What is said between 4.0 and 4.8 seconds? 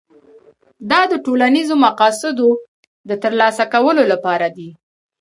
لپاره دي.